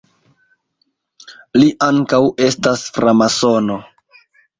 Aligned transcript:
Li 1.61 1.67
ankaŭ 1.87 2.21
estas 2.47 2.87
framasono. 2.97 3.77